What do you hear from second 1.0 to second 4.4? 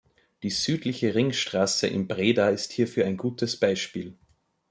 Ringstraße in Breda ist hierfür ein gutes Beispiel.